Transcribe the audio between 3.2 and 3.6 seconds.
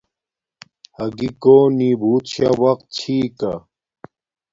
کا